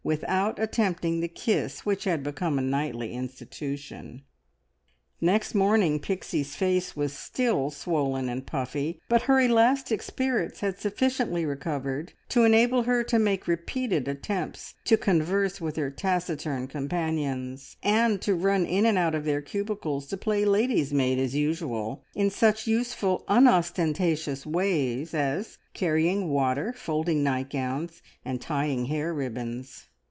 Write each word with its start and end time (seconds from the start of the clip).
without 0.03 0.57
attempting 0.57 1.19
the 1.19 1.27
kiss 1.27 1.85
which 1.85 2.05
had 2.05 2.23
become 2.23 2.57
a 2.57 2.61
nightly 2.61 3.13
institution! 3.13 4.19
Next 5.23 5.53
morning 5.53 5.99
Pixie's 5.99 6.55
face 6.55 6.95
was 6.95 7.13
still 7.13 7.69
swollen 7.69 8.27
and 8.27 8.43
puffy, 8.43 8.99
but 9.07 9.21
her 9.23 9.39
elastic 9.39 10.01
spirits 10.01 10.61
had 10.61 10.79
sufficiently 10.79 11.45
recovered 11.45 12.11
to 12.29 12.43
enable 12.43 12.81
her 12.83 13.03
to 13.03 13.19
make 13.19 13.47
repeated 13.47 14.07
attempts 14.07 14.73
to 14.85 14.97
converse 14.97 15.61
with 15.61 15.75
her 15.75 15.91
taciturn 15.91 16.67
companions, 16.67 17.77
and 17.83 18.19
to 18.23 18.33
run 18.33 18.65
in 18.65 18.87
and 18.87 18.97
out 18.97 19.13
of 19.13 19.23
their 19.23 19.43
cubicles 19.43 20.07
to 20.07 20.17
play 20.17 20.43
lady's 20.43 20.91
maid 20.91 21.19
as 21.19 21.35
usual, 21.35 22.03
in 22.15 22.31
such 22.31 22.65
useful, 22.65 23.23
unostentatious 23.27 24.47
ways 24.47 25.13
as 25.13 25.59
carrying 25.75 26.27
water, 26.27 26.73
folding 26.73 27.21
nightgowns, 27.21 28.01
and 28.25 28.41
tying 28.41 28.85
hair 28.85 29.13
ribbons. 29.13 29.85